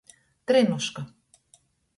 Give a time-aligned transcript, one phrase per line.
[0.47, 1.01] Trynuška.